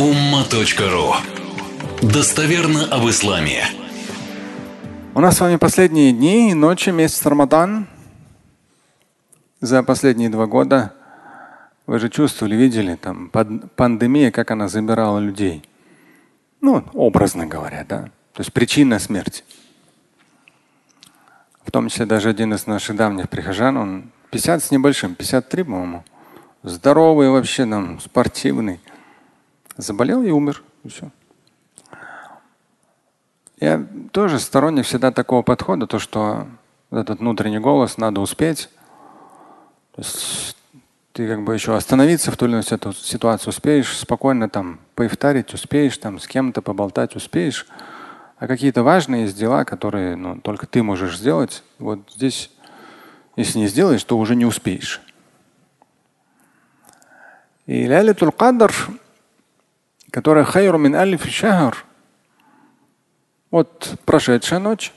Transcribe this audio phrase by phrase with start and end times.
[0.00, 1.12] umma.ru
[2.00, 3.64] Достоверно об исламе.
[5.14, 7.86] У нас с вами последние дни и ночи, месяц Рамадан.
[9.60, 10.94] За последние два года
[11.86, 15.62] вы же чувствовали, видели, там пандемия, как она забирала людей.
[16.62, 18.04] Ну, образно говоря, да.
[18.32, 19.44] То есть причина смерти.
[21.62, 26.04] В том числе даже один из наших давних прихожан, он 50 с небольшим, 53, по-моему,
[26.62, 28.80] здоровый вообще, там, спортивный.
[29.80, 30.62] Заболел и умер.
[30.84, 31.10] И все.
[33.60, 36.46] Я тоже сторонник всегда такого подхода, то что
[36.90, 38.70] этот внутренний голос надо успеть.
[39.94, 40.56] То есть
[41.12, 45.98] ты как бы еще остановиться в той или иной ситуации успеешь, спокойно там поифтарить успеешь,
[45.98, 47.66] там с кем-то поболтать успеешь.
[48.38, 52.50] А какие-то важные есть дела, которые ну, только ты можешь сделать, вот здесь,
[53.36, 55.02] если не сделаешь, то уже не успеешь.
[57.66, 58.72] И Лялитул Кадр
[60.10, 61.84] которая хайру мин алиф шахр.
[63.50, 64.92] Вот прошедшая ночь.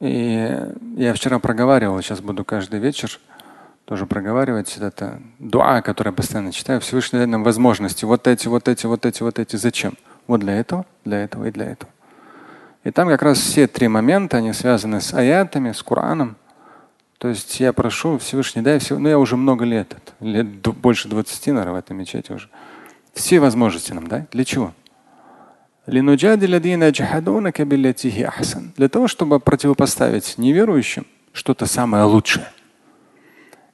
[0.00, 0.60] И
[0.96, 3.20] я вчера проговаривал, сейчас буду каждый вечер
[3.84, 6.80] тоже проговаривать это дуа, которое я постоянно читаю.
[6.80, 8.04] Всевышний дает нам возможности.
[8.04, 9.56] Вот эти, вот эти, вот эти, вот эти.
[9.56, 9.94] Зачем?
[10.26, 11.90] Вот для этого, для этого и для этого.
[12.82, 16.36] И там как раз все три момента, они связаны с аятами, с Кораном.
[17.18, 21.46] То есть я прошу Всевышний, дай все, ну я уже много лет, лет больше 20,
[21.48, 22.48] наверное, в этой мечети уже
[23.14, 24.26] все возможности нам, да?
[24.32, 24.74] Для чего?
[28.76, 32.46] Для того, чтобы противопоставить неверующим что-то самое лучшее.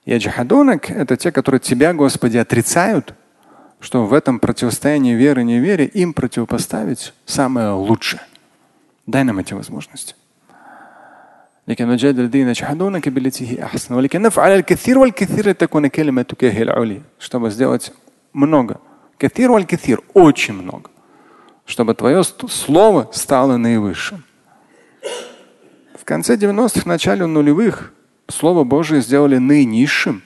[0.05, 3.14] И аджахадонок– это те, которые тебя, Господи, отрицают,
[3.80, 8.22] что в этом противостоянии веры и неверия им противопоставить самое лучшее.
[9.06, 10.14] Дай нам эти возможности.
[17.18, 17.92] чтобы сделать
[18.33, 18.80] много
[19.21, 20.91] Кафир валь кафир– очень много.
[21.67, 24.25] Чтобы твое слово стало наивысшим.
[25.95, 27.92] В конце 90-х, в начале нулевых
[28.29, 30.23] Слово Божие сделали наинизшим.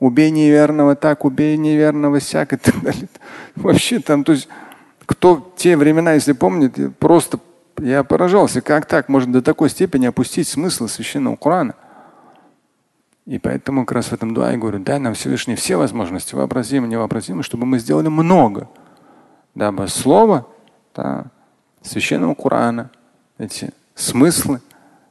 [0.00, 3.08] Убей неверного так, убей неверного сяк и так далее.
[3.54, 4.48] Вообще там, то есть,
[5.06, 7.38] кто те времена, если помните, просто
[7.78, 11.76] я поражался, как так можно до такой степени опустить смысл священного Корана.
[13.26, 16.90] И поэтому как раз в этом дуа я говорю, дай нам Всевышний все возможности, вообразимые,
[16.90, 18.68] невообразимые, чтобы мы сделали много,
[19.54, 20.46] дабы слово
[20.94, 21.26] да,
[21.80, 22.90] священного Корана,
[23.38, 24.60] эти смыслы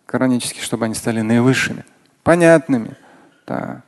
[0.05, 1.85] коранические, чтобы они стали наивысшими,
[2.23, 2.95] понятными,
[3.47, 3.81] да,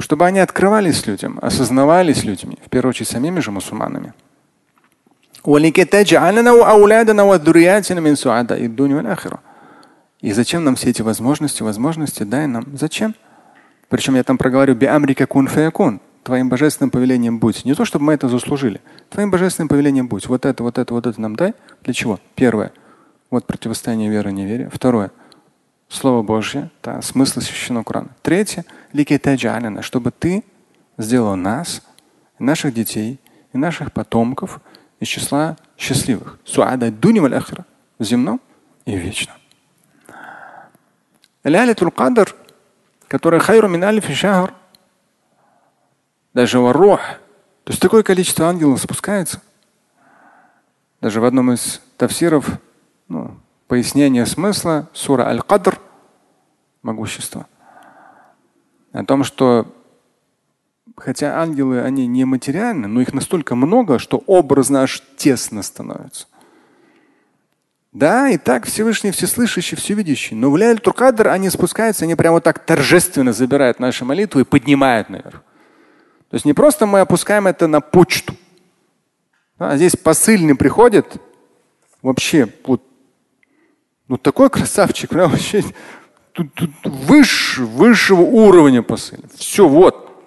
[0.00, 4.14] чтобы они открывались людям, осознавались людьми, в первую очередь самими же мусульманами.
[8.56, 8.68] И
[10.32, 12.22] зачем нам все эти возможности, возможности?
[12.24, 12.76] Дай нам.
[12.76, 13.14] Зачем?
[13.88, 16.00] Причем я там проговорю биамрика кун феякун.
[16.24, 17.64] Твоим божественным повелением будь.
[17.64, 18.80] Не то, чтобы мы это заслужили.
[19.10, 20.26] Твоим божественным повелением будь.
[20.26, 21.54] Вот это, вот это, вот это нам дай.
[21.84, 22.18] Для чего?
[22.34, 22.72] Первое.
[23.30, 24.68] Вот противостояние веры и неверия.
[24.68, 25.12] Второе.
[25.88, 28.08] Слово Божье, да, смысл священного Корана.
[28.22, 28.64] Третье,
[29.82, 30.42] чтобы ты
[30.98, 31.80] сделал нас,
[32.40, 33.20] наших детей
[33.52, 34.60] и наших потомков
[34.98, 36.40] из числа счастливых.
[37.98, 38.40] В земном
[38.84, 39.36] и вечном.
[41.46, 42.34] Лялитул Кадр,
[43.06, 44.52] которая хайру мин алифи шахр,
[46.34, 47.00] даже варрух,
[47.62, 49.40] то есть такое количество ангелов спускается.
[51.00, 52.48] Даже в одном из тафсиров
[53.06, 55.78] ну, пояснение смысла сура Аль-Кадр,
[56.82, 57.46] могущество,
[58.92, 59.72] о том, что
[60.96, 66.26] хотя ангелы, они не материальны, но их настолько много, что образно аж тесно становится.
[67.96, 70.36] Да, и так Всевышний всеслышащий, всевидящий.
[70.36, 75.08] Но в Ляль Туркадр они спускаются, они прямо так торжественно забирают наши молитвы и поднимают
[75.08, 75.42] наверх.
[76.28, 78.34] То есть не просто мы опускаем это на почту.
[79.56, 81.16] А здесь посыльный приходит,
[82.02, 82.82] вообще вот,
[84.08, 85.64] ну такой красавчик, прям вообще
[86.32, 89.30] тут, тут выше, высшего уровня посыльный.
[89.36, 90.22] Все, вот.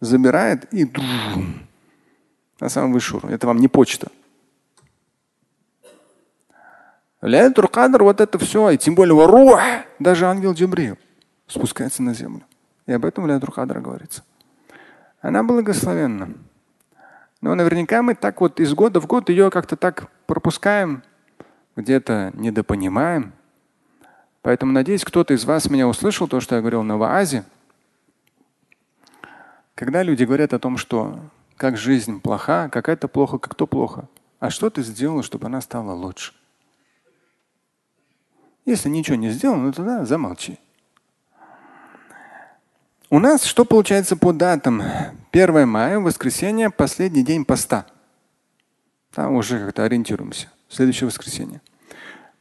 [0.00, 0.86] Забирает и
[2.60, 3.36] на самом высшем уровне.
[3.36, 4.10] Это вам не почта.
[7.22, 9.60] Ляйтур Кадр, вот это все, и тем более рух,
[9.98, 10.96] даже ангел Джибрил
[11.46, 12.42] спускается на землю.
[12.86, 14.22] И об этом в Ляйтур Кадр говорится.
[15.20, 16.32] Она благословенна.
[17.42, 21.02] Но наверняка мы так вот из года в год ее как-то так пропускаем,
[21.76, 23.32] где-то недопонимаем.
[24.42, 27.44] Поэтому надеюсь, кто-то из вас меня услышал, то, что я говорил на Ваазе.
[29.74, 31.20] Когда люди говорят о том, что
[31.56, 34.08] как жизнь плоха, как это плохо, как то плохо.
[34.38, 36.32] А что ты сделал, чтобы она стала лучше?
[38.70, 40.56] Если ничего не сделано, ну тогда замолчи.
[43.10, 44.80] У нас что получается по датам?
[45.32, 47.84] 1 мая, воскресенье, последний день поста.
[49.12, 50.52] Там уже как-то ориентируемся.
[50.68, 51.60] Следующее воскресенье.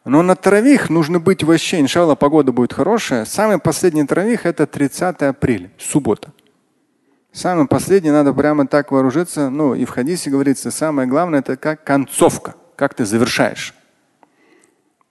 [0.06, 3.26] Но на травих нужно быть вообще, иншалла, погода будет хорошая.
[3.26, 6.32] Самый последний травих это 30 апреля, суббота.
[7.32, 9.50] Самый последний надо прямо так вооружиться.
[9.50, 13.74] Ну и в хадисе говорится, самое главное это как концовка, как ты завершаешь.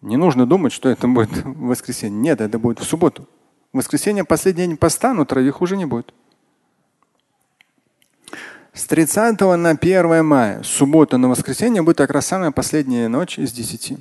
[0.00, 2.19] Не нужно думать, что это будет в воскресенье.
[2.19, 3.29] Нет, это будет в субботу.
[3.73, 6.15] В воскресенье последний день поста, но травих уже не будет.
[8.73, 13.50] С 30 на 1 мая, суббота на воскресенье, будет как раз самая последняя ночь из
[13.50, 13.99] 10.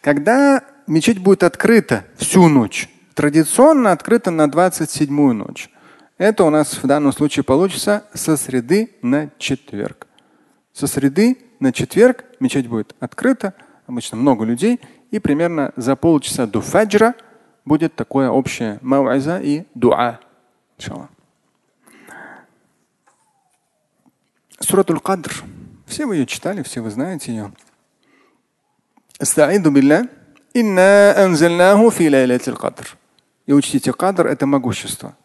[0.00, 5.70] Когда мечеть будет открыта всю ночь, традиционно открыта на 27 ночь.
[6.16, 10.06] Это у нас в данном случае получится со среды на четверг.
[10.72, 13.54] Со среды на четверг мечеть будет открыта,
[13.88, 14.80] обычно много людей,
[15.10, 17.14] и примерно за полчаса до фаджра–
[17.68, 20.18] будет такое общее мауаза и дуа.
[20.78, 21.10] Иншаллах.
[24.58, 25.44] Суратуль Кадр.
[25.86, 27.52] Все вы ее читали, все вы знаете ее.
[29.20, 30.08] Астаиду билля.
[30.54, 32.96] Инна анзальнаху фи лайлатил кадр.
[33.46, 35.16] И учтите, кадр– это могущество.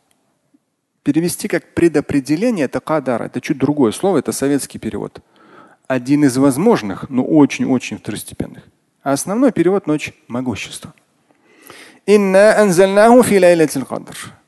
[1.01, 3.23] Перевести как предопределение– это кадар.
[3.23, 5.21] Это чуть другое слово, это советский перевод.
[5.87, 8.63] Один из возможных, но очень-очень второстепенных.
[9.03, 10.93] А основной перевод– ночь могущества.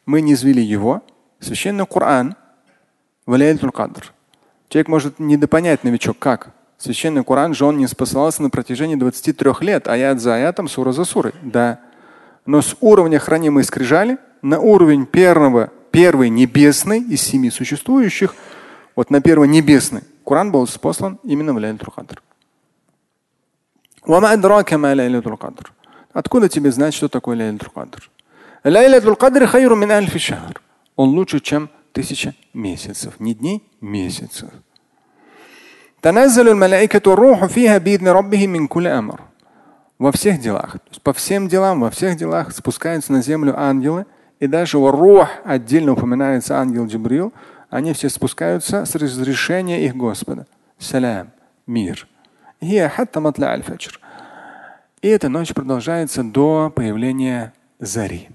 [0.05, 1.01] Мы не извели его,
[1.39, 2.35] священный Коран,
[3.25, 4.13] в кадр.
[4.69, 6.53] Человек может недопонять, новичок, как?
[6.77, 11.05] Священный Коран же он не спасался на протяжении 23 лет, аят за аятом, сура за
[11.05, 11.33] сурой.
[11.41, 11.79] Да.
[12.45, 18.35] Но с уровня хранимой скрижали на уровень первого, первой небесной из семи существующих,
[18.95, 22.21] вот на первой небесной, Коран был спослан именно в Лайлатул Кадр.
[26.13, 28.09] Откуда тебе знать, что такое Лайлатул Кадр?
[28.63, 30.61] ليلة القدر خير من ألف شهر.
[30.95, 33.19] Он лучше, чем тысяча месяцев.
[33.19, 34.49] Не дней, месяцев.
[36.03, 39.21] الملائكة والروح فيها بإذن ربهم من كل أمر.
[39.97, 44.05] Во всех делах, по всем делам, во всех делах спускаются на землю ангелы,
[44.39, 47.33] и даже рух отдельно упоминается ангел Джибрил,
[47.75, 50.47] они все спускаются с разрешения их Господа.
[50.79, 51.31] Салям,
[51.67, 52.07] мир.
[55.01, 58.29] И эта ночь продолжается до появления зари.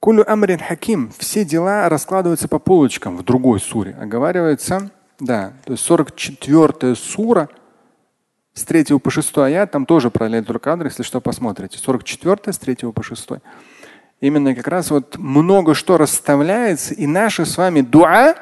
[0.00, 1.12] Кулю амрин хаким.
[1.16, 3.96] Все дела раскладываются по полочкам в другой суре.
[4.00, 4.90] Оговаривается,
[5.20, 7.48] да, то есть 44 сура
[8.52, 11.78] с 3 по 6 аят, там тоже про Лейлатуль Кадр, если что, посмотрите.
[11.78, 13.28] 44 с 3 по 6.
[14.20, 18.34] Именно как раз вот много что расставляется, и наши с вами дуа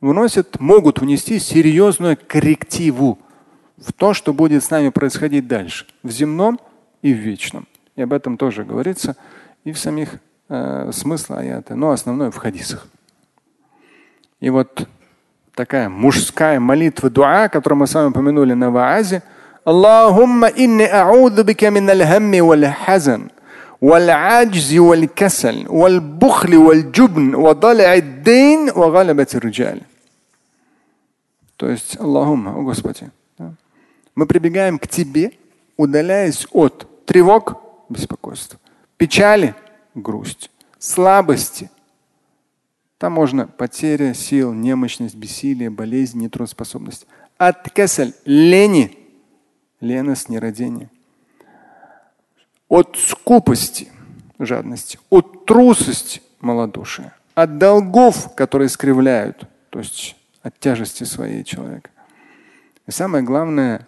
[0.00, 3.18] вносят, могут внести серьезную коррективу
[3.76, 6.60] в то, что будет с нами происходить дальше, в земном
[7.02, 7.66] и в вечном.
[7.96, 9.16] И об этом тоже говорится
[9.64, 12.86] и в самих э, смыслах аята, но основное в хадисах.
[14.40, 14.86] И вот
[15.54, 19.22] такая мужская молитва дуа, которую мы с вами упомянули на ваазе.
[19.64, 23.30] Аллахумма инни а'уду бика мин аль-хамми валь-хазан
[23.83, 29.81] والعجز والكسل والبخل والجبن وضلع الدين وغلبة الرجال.
[31.57, 33.11] То есть, Аллахумма, о Господи,
[34.15, 35.33] мы прибегаем к Тебе,
[35.75, 38.59] удаляясь от тревог, беспокойства,
[38.97, 39.55] печали,
[39.93, 41.69] грусть, слабости.
[42.97, 47.07] Там можно потеря сил, немощность, бессилие, болезнь, нетрудоспособность.
[47.37, 48.97] От кесель, лени,
[49.79, 50.89] леность, нерадение.
[52.74, 53.92] От скупости,
[54.40, 61.90] жадности, от трусости, малодушия, от долгов, которые искривляют, то есть от тяжести своей человека.
[62.88, 63.86] И самое главное,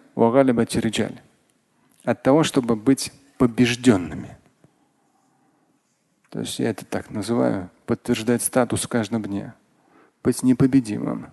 [2.05, 4.37] от того, чтобы быть побежденными.
[6.31, 9.57] То есть я это так называю, подтверждать статус каждого дня,
[10.23, 11.33] быть непобедимым.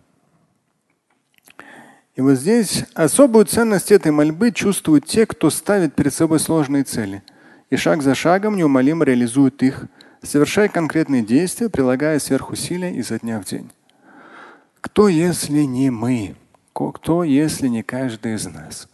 [2.15, 7.21] И вот здесь особую ценность этой мольбы чувствуют те, кто ставит перед собой сложные цели
[7.73, 9.85] и шаг за шагом неумолимо реализует их,
[10.21, 13.71] совершая конкретные действия, прилагая сверхусилия изо дня в день.
[14.79, 16.35] Кто, если не мы?
[16.71, 18.87] Кто, если не каждый из нас?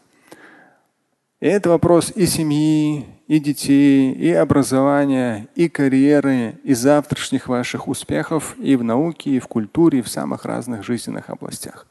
[1.42, 8.56] И это вопрос и семьи, и детей, и образования, и карьеры, и завтрашних ваших успехов
[8.60, 11.86] и в науке, и в культуре, и в самых разных жизненных областях.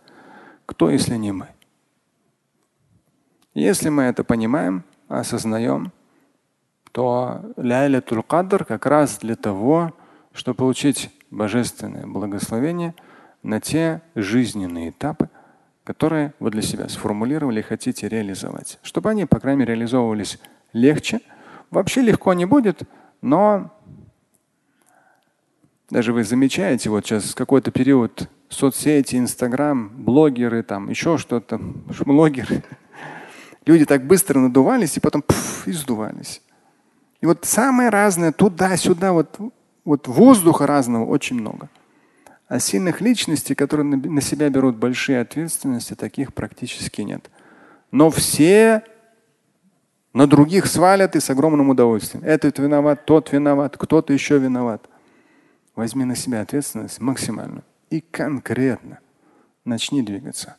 [0.65, 1.49] Кто, если не мы?
[3.53, 5.93] Если мы это понимаем, осознаем,
[6.93, 9.95] то ляйлятуль кадр как раз для того,
[10.33, 12.95] чтобы получить божественное благословение
[13.43, 15.29] на те жизненные этапы,
[15.85, 18.79] которые вы для себя сформулировали и хотите реализовать.
[18.83, 20.39] Чтобы они, по крайней мере, реализовывались
[20.73, 21.21] легче.
[21.71, 22.83] Вообще легко не будет,
[23.21, 23.71] но
[25.91, 32.63] Даже вы замечаете, вот сейчас какой-то период соцсети, Инстаграм, блогеры, там еще что-то, шмлогеры.
[33.65, 36.43] Люди так быстро надувались и потом пф, и сдувались.
[37.21, 39.39] И вот самое разное туда-сюда, вот,
[39.85, 41.69] вот воздуха разного очень много.
[42.47, 47.31] А сильных личностей, которые на себя берут большие ответственности, таких практически нет.
[47.91, 48.85] Но все
[50.13, 52.25] на других свалят и с огромным удовольствием.
[52.25, 54.89] Этот виноват, тот виноват, кто-то еще виноват.
[55.77, 58.99] Возьми на себя ответственность максимально и конкретно
[59.65, 60.57] начни двигаться.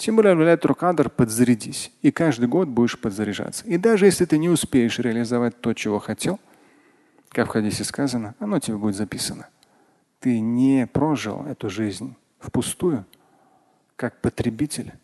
[0.00, 1.92] Тем более в кадр подзарядись.
[2.00, 3.66] И каждый год будешь подзаряжаться.
[3.66, 6.40] И даже если ты не успеешь реализовать то, чего хотел,
[7.28, 9.46] как в хадисе сказано, оно тебе будет записано.
[10.20, 13.04] Ты не прожил эту жизнь впустую,
[13.96, 14.94] как потребитель.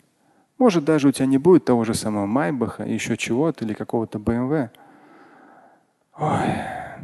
[0.56, 4.70] Может, даже у тебя не будет того же самого Майбаха, еще чего-то или какого-то БМВ.
[6.18, 7.02] Я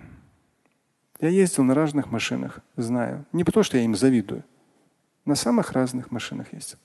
[1.21, 3.27] ездил на разных машинах, знаю.
[3.33, 4.45] Не потому, что я им завидую.
[5.27, 6.79] На самых разных машинах ездил.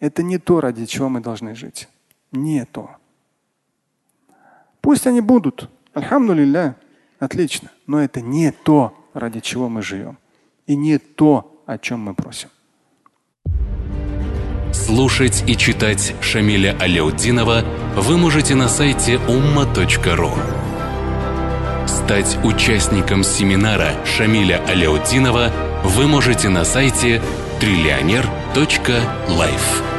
[0.00, 1.88] Это не то, ради чего мы должны жить.
[2.32, 2.90] Не то.
[4.80, 5.70] Пусть они будут.
[5.94, 6.76] Альхамдулилля.
[7.18, 7.70] Отлично.
[7.86, 10.18] Но это не то, ради чего мы живем.
[10.66, 12.50] И не то, о чем мы просим.
[14.72, 17.64] Слушать и читать Шамиля Аляутдинова
[17.96, 20.30] вы можете на сайте umma.ru.
[21.88, 25.50] Стать участником семинара Шамиля Аляутдинова
[25.82, 27.22] вы можете на сайте
[27.58, 29.95] триллионер.life.